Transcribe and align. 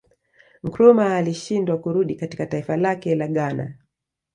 Nkrumah 0.63 1.11
alishindwa 1.13 1.77
kurudi 1.77 2.15
katika 2.15 2.45
taifa 2.45 2.77
lake 2.77 3.15
la 3.15 3.27
Ghana 3.27 3.75